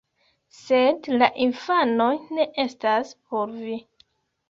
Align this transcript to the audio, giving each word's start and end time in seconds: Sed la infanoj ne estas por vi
Sed 0.59 1.09
la 1.19 1.27
infanoj 1.47 2.09
ne 2.39 2.51
estas 2.67 3.15
por 3.29 3.59
vi 3.65 3.83